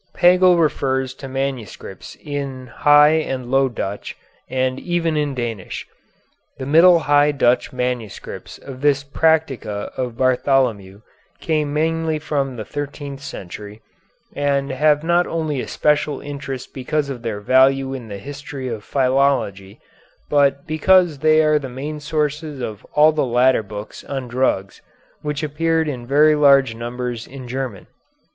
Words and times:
Pagel 0.15 0.57
refers 0.57 1.13
to 1.13 1.27
manuscripts 1.27 2.15
in 2.15 2.65
High 2.65 3.21
and 3.21 3.51
Low 3.51 3.69
Dutch, 3.69 4.17
and 4.49 4.79
even 4.79 5.15
in 5.15 5.35
Danish. 5.35 5.85
The 6.57 6.65
Middle 6.65 7.01
High 7.01 7.31
Dutch 7.31 7.71
manuscripts 7.71 8.57
of 8.57 8.81
this 8.81 9.03
"Practica" 9.03 9.91
of 9.95 10.17
Bartholomew 10.17 11.01
come 11.39 11.71
mainly 11.71 12.17
from 12.17 12.55
the 12.55 12.65
thirteenth 12.65 13.19
century, 13.21 13.83
and 14.35 14.71
have 14.71 15.03
not 15.03 15.27
only 15.27 15.61
a 15.61 15.67
special 15.67 16.19
interest 16.19 16.73
because 16.73 17.11
of 17.11 17.21
their 17.21 17.39
value 17.39 17.93
in 17.93 18.07
the 18.07 18.17
history 18.17 18.67
of 18.69 18.83
philology, 18.83 19.79
but 20.31 20.65
because 20.65 21.19
they 21.19 21.43
are 21.43 21.59
the 21.59 21.69
main 21.69 21.99
sources 21.99 22.59
of 22.59 22.83
all 22.95 23.11
the 23.11 23.23
later 23.23 23.61
books 23.61 24.03
on 24.05 24.27
drugs 24.27 24.81
which 25.21 25.43
appeared 25.43 25.87
in 25.87 26.07
very 26.07 26.33
large 26.33 26.73
numbers 26.73 27.27
in 27.27 27.47
German. 27.47 27.85